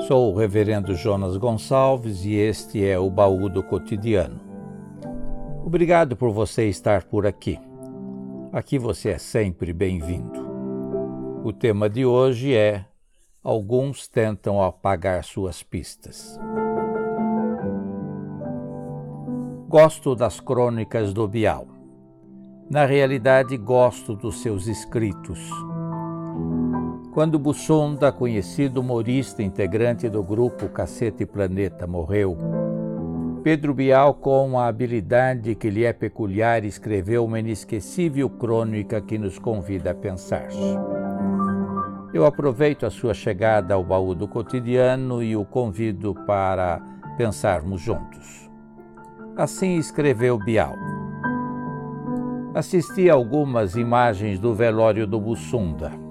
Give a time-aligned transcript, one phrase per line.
[0.00, 4.40] Sou o Reverendo Jonas Gonçalves e este é o Baú do Cotidiano.
[5.64, 7.58] Obrigado por você estar por aqui.
[8.52, 10.44] Aqui você é sempre bem-vindo.
[11.44, 12.84] O tema de hoje é
[13.42, 16.38] Alguns tentam apagar suas pistas.
[19.68, 21.68] Gosto das crônicas do Bial.
[22.68, 25.38] Na realidade, gosto dos seus escritos
[27.14, 32.36] quando Bussonda, conhecido humorista integrante do grupo Cacete Planeta, morreu,
[33.44, 39.38] Pedro Bial, com a habilidade que lhe é peculiar, escreveu uma inesquecível crônica que nos
[39.38, 40.48] convida a pensar.
[42.12, 46.80] Eu aproveito a sua chegada ao baú do cotidiano e o convido para
[47.16, 48.50] pensarmos juntos.
[49.36, 50.74] Assim escreveu Bial.
[52.54, 56.02] Assisti a algumas imagens do velório do Bussunda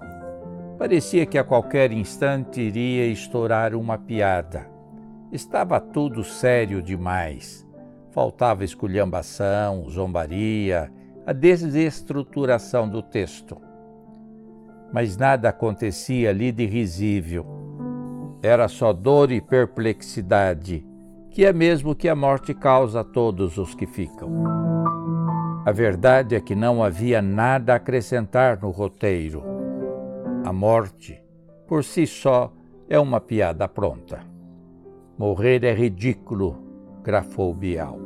[0.83, 4.69] Parecia que a qualquer instante iria estourar uma piada.
[5.31, 7.65] Estava tudo sério demais.
[8.11, 10.91] Faltava esculhambação, zombaria,
[11.25, 13.61] a desestruturação do texto.
[14.91, 17.45] Mas nada acontecia ali de risível.
[18.43, 20.85] Era só dor e perplexidade,
[21.31, 24.29] que é mesmo que a morte causa a todos os que ficam.
[25.65, 29.62] A verdade é que não havia nada a acrescentar no roteiro
[30.43, 31.23] a morte,
[31.67, 32.51] por si só,
[32.89, 34.19] é uma piada pronta.
[35.17, 36.57] Morrer é ridículo,
[37.01, 37.97] grafou Bial.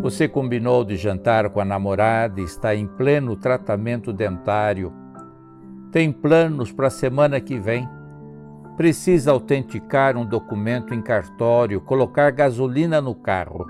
[0.00, 4.92] Você combinou de jantar com a namorada e está em pleno tratamento dentário.
[5.92, 7.86] Tem planos para a semana que vem.
[8.76, 13.66] Precisa autenticar um documento em cartório, colocar gasolina no carro.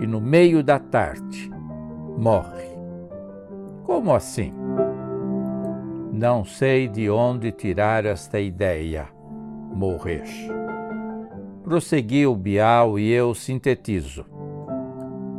[0.00, 1.50] E no meio da tarde,
[2.16, 2.72] morre.
[3.84, 4.61] Como assim?
[6.12, 9.08] Não sei de onde tirar esta ideia.
[9.72, 10.24] Morrer.
[11.64, 14.26] Prosseguiu Bial e eu sintetizo.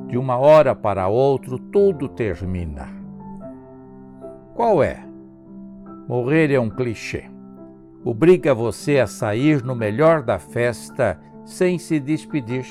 [0.08, 2.88] De uma hora para outra, tudo termina.
[4.56, 5.06] Qual é?
[6.08, 7.26] Morrer é um clichê.
[8.04, 12.66] Obriga você a sair no melhor da festa sem se despedir.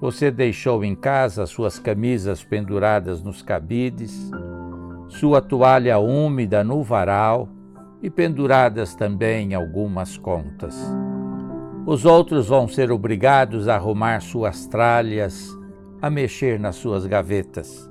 [0.00, 4.30] Você deixou em casa suas camisas penduradas nos cabides,
[5.14, 7.48] sua toalha úmida no varal
[8.02, 10.76] e penduradas também algumas contas.
[11.86, 15.48] Os outros vão ser obrigados a arrumar suas tralhas,
[16.02, 17.88] a mexer nas suas gavetas.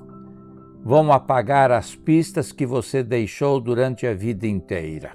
[0.83, 5.11] Vão apagar as pistas que você deixou durante a vida inteira.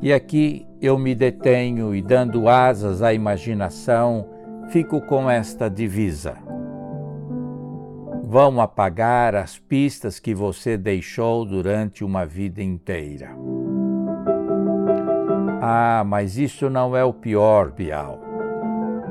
[0.00, 4.26] E aqui eu me detenho e, dando asas à imaginação,
[4.70, 6.47] fico com esta divisa
[8.28, 13.30] vão apagar as pistas que você deixou durante uma vida inteira.
[15.62, 18.20] Ah, mas isso não é o pior, Bial.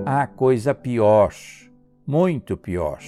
[0.06, 1.33] Há coisa pior,
[2.06, 3.00] muito pior.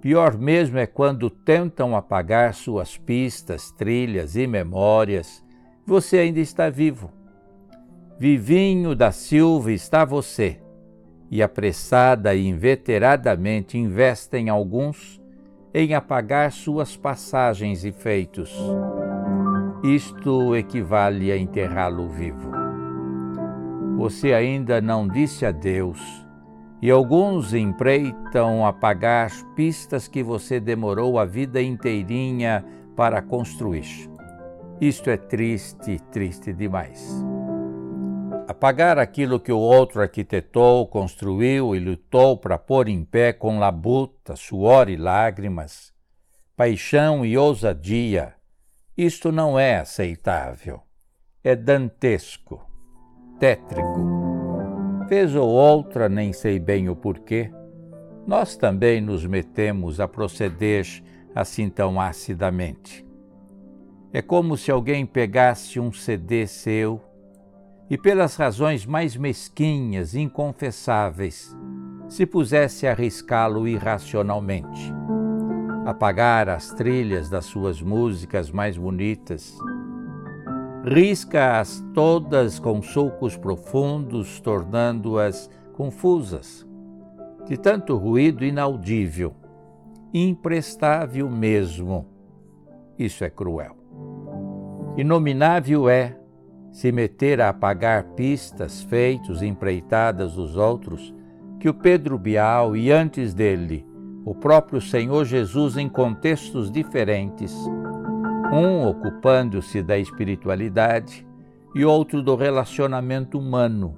[0.00, 5.40] Pior mesmo é quando tentam apagar suas pistas, trilhas e memórias.
[5.86, 7.12] Você ainda está vivo.
[8.18, 10.59] Vivinho da Silva está você
[11.30, 15.20] e apressada e inveteradamente investem alguns
[15.72, 18.52] em apagar suas passagens e feitos.
[19.84, 22.50] Isto equivale a enterrá-lo vivo.
[23.96, 26.00] Você ainda não disse adeus,
[26.82, 32.64] e alguns empreitam apagar pistas que você demorou a vida inteirinha
[32.96, 34.10] para construir.
[34.80, 37.22] Isto é triste, triste demais.
[38.50, 44.34] Apagar aquilo que o outro arquitetou, construiu e lutou para pôr em pé com labuta,
[44.34, 45.92] suor e lágrimas,
[46.56, 48.34] paixão e ousadia,
[48.96, 50.82] isto não é aceitável.
[51.44, 52.68] É dantesco,
[53.38, 54.00] tétrico.
[55.08, 57.52] Vez ou outra, nem sei bem o porquê,
[58.26, 60.84] nós também nos metemos a proceder
[61.36, 63.06] assim tão acidamente.
[64.12, 67.00] É como se alguém pegasse um CD seu
[67.90, 71.56] e pelas razões mais mesquinhas, inconfessáveis,
[72.08, 74.94] se pusesse a arriscá-lo irracionalmente.
[75.84, 79.58] Apagar as trilhas das suas músicas mais bonitas,
[80.84, 86.64] risca-as todas com sulcos profundos, tornando-as confusas,
[87.44, 89.34] de tanto ruído inaudível,
[90.14, 92.06] imprestável mesmo.
[92.96, 93.76] Isso é cruel.
[94.96, 96.19] Inominável é
[96.70, 101.14] se meter a apagar pistas, feitos, empreitadas dos outros,
[101.58, 103.86] que o Pedro Bial e antes dele,
[104.24, 107.54] o próprio Senhor Jesus em contextos diferentes,
[108.52, 111.26] um ocupando-se da espiritualidade
[111.74, 113.96] e outro do relacionamento humano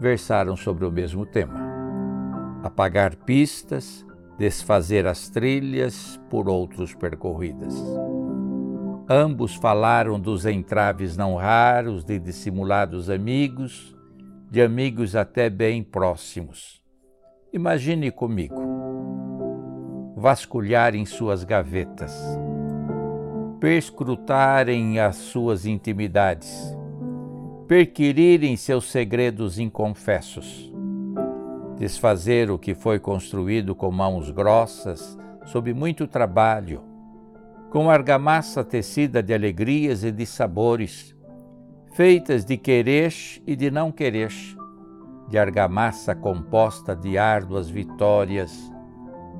[0.00, 1.60] versaram sobre o mesmo tema.
[2.62, 4.04] Apagar pistas,
[4.38, 7.74] desfazer as trilhas por outros percorridas.
[9.08, 13.96] Ambos falaram dos entraves não raros de dissimulados amigos,
[14.50, 16.80] de amigos até bem próximos.
[17.52, 18.82] Imagine comigo
[20.16, 22.16] vasculhar em suas gavetas,
[23.58, 26.76] perscrutarem as suas intimidades,
[27.66, 30.72] perquirirem seus segredos inconfessos,
[31.76, 36.91] desfazer o que foi construído com mãos grossas, sob muito trabalho,
[37.72, 41.16] com argamassa tecida de alegrias e de sabores,
[41.94, 43.14] feitas de querer
[43.46, 44.30] e de não querer,
[45.30, 48.70] de argamassa composta de árduas vitórias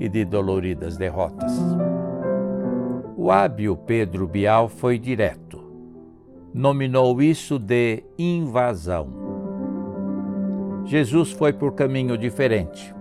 [0.00, 1.52] e de doloridas derrotas.
[3.18, 5.62] O hábil Pedro Bial foi direto.
[6.54, 9.12] Nominou isso de invasão.
[10.86, 12.94] Jesus foi por caminho diferente.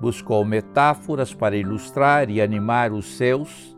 [0.00, 3.73] Buscou metáforas para ilustrar e animar os seus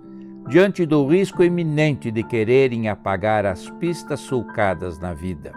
[0.49, 5.53] diante do risco iminente de quererem apagar as pistas sulcadas na vida.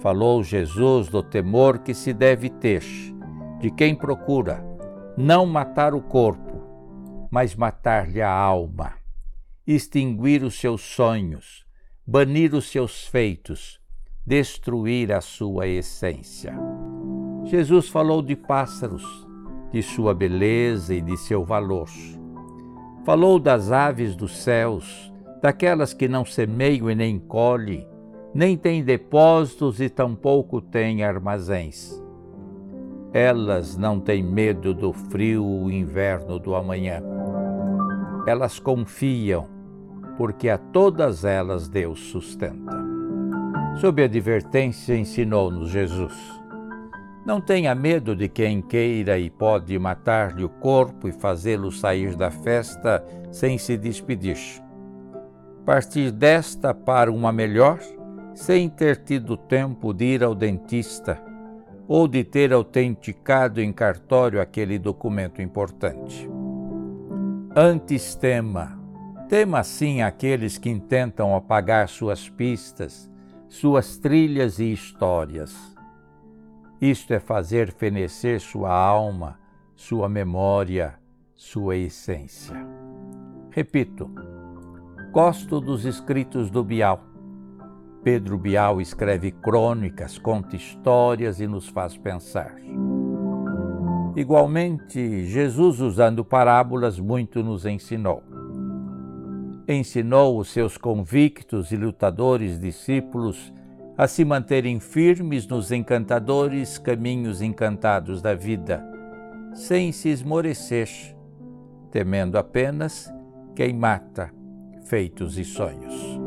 [0.00, 2.84] Falou Jesus do temor que se deve ter
[3.60, 4.62] de quem procura
[5.16, 8.92] não matar o corpo, mas matar-lhe a alma,
[9.66, 11.64] extinguir os seus sonhos,
[12.06, 13.80] banir os seus feitos,
[14.26, 16.54] destruir a sua essência.
[17.44, 19.26] Jesus falou de pássaros,
[19.72, 21.88] de sua beleza e de seu valor
[23.04, 25.12] Falou das aves dos céus,
[25.42, 27.86] daquelas que não semeiam e nem colhem,
[28.34, 32.02] nem têm depósitos e tampouco têm armazéns.
[33.12, 37.02] Elas não têm medo do frio inverno do amanhã.
[38.26, 39.46] Elas confiam,
[40.16, 42.82] porque a todas elas Deus sustenta.
[43.80, 46.43] Sob a advertência, ensinou-nos Jesus
[47.24, 52.30] não tenha medo de quem queira e pode matar-lhe o corpo e fazê-lo sair da
[52.30, 54.36] festa sem se despedir.
[55.64, 57.78] Partir desta para uma melhor,
[58.34, 61.18] sem ter tido tempo de ir ao dentista
[61.88, 66.28] ou de ter autenticado em cartório aquele documento importante.
[67.56, 68.78] Antes tema,
[69.28, 73.10] tema sim aqueles que intentam apagar suas pistas,
[73.48, 75.73] suas trilhas e histórias
[76.90, 79.38] isto é fazer fenecer sua alma,
[79.74, 80.94] sua memória,
[81.34, 82.54] sua essência.
[83.50, 84.10] Repito,
[85.10, 87.00] gosto dos escritos do Bial.
[88.02, 92.54] Pedro Bial escreve crônicas, conta histórias e nos faz pensar.
[94.14, 98.22] Igualmente, Jesus, usando parábolas, muito nos ensinou.
[99.66, 103.50] Ensinou os seus convictos e lutadores discípulos
[103.96, 108.84] a se manterem firmes nos encantadores caminhos encantados da vida,
[109.52, 110.88] sem se esmorecer,
[111.92, 113.12] temendo apenas
[113.54, 114.30] quem mata
[114.84, 116.18] feitos e sonhos.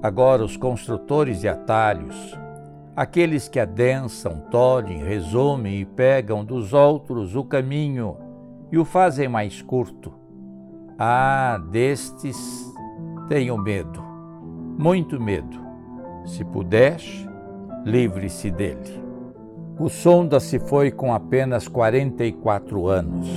[0.00, 2.38] Agora, os construtores de atalhos,
[2.94, 8.16] aqueles que adensam, tolhem, resumem e pegam dos outros o caminho
[8.70, 10.14] e o fazem mais curto.
[10.96, 12.36] Ah, destes
[13.28, 14.00] tenho medo,
[14.78, 15.65] muito medo
[16.26, 16.98] se puder,
[17.84, 19.02] livre-se dele.
[19.78, 23.28] O Sonda se foi com apenas 44 anos.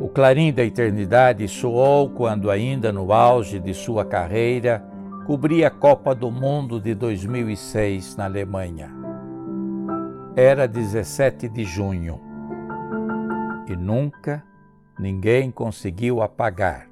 [0.00, 4.84] O clarim da eternidade soou quando, ainda no auge de sua carreira,
[5.26, 8.90] cobria a Copa do Mundo de 2006 na Alemanha.
[10.34, 12.20] Era 17 de junho
[13.68, 14.42] e nunca
[14.98, 16.88] ninguém conseguiu apagar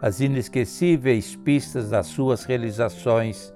[0.00, 3.52] as inesquecíveis pistas das suas realizações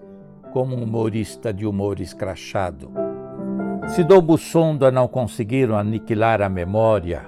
[0.52, 2.92] como um humorista de humor escrachado.
[3.88, 7.26] Se do Bussonda não conseguiram aniquilar a memória,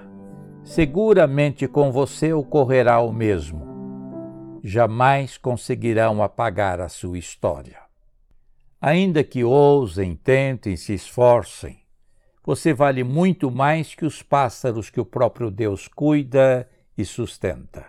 [0.62, 3.66] seguramente com você ocorrerá o mesmo.
[4.62, 7.78] Jamais conseguirão apagar a sua história.
[8.80, 11.82] Ainda que ousem, tentem, se esforcem,
[12.44, 17.86] você vale muito mais que os pássaros que o próprio Deus cuida e sustenta.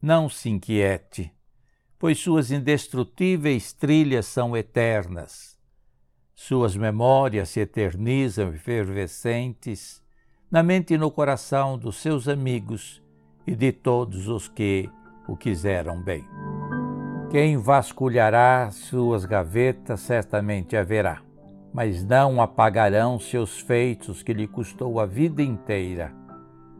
[0.00, 1.32] Não se inquiete
[2.02, 5.56] pois suas indestrutíveis trilhas são eternas.
[6.34, 10.02] Suas memórias se eternizam efervescentes
[10.50, 13.00] na mente e no coração dos seus amigos
[13.46, 14.90] e de todos os que
[15.28, 16.24] o quiseram bem.
[17.30, 21.22] Quem vasculhará suas gavetas certamente haverá,
[21.72, 26.12] mas não apagarão seus feitos que lhe custou a vida inteira,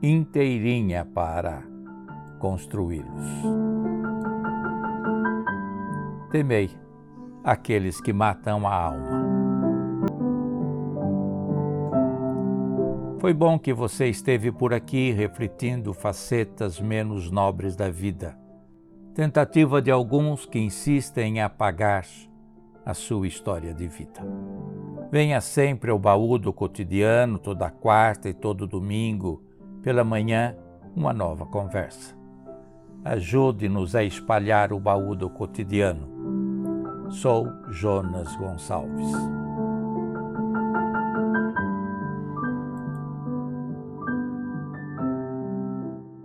[0.02, 1.62] inteirinha para
[2.40, 3.81] construí-los
[6.32, 6.70] temei,
[7.44, 9.22] aqueles que matam a alma.
[13.18, 18.34] Foi bom que você esteve por aqui refletindo facetas menos nobres da vida,
[19.14, 22.06] tentativa de alguns que insistem em apagar
[22.82, 24.22] a sua história de vida.
[25.10, 29.44] Venha sempre ao baú do cotidiano, toda quarta e todo domingo,
[29.82, 30.56] pela manhã,
[30.96, 32.16] uma nova conversa.
[33.04, 36.11] Ajude-nos a espalhar o baú do cotidiano.
[37.12, 39.41] Sou Jonas Gonçalves.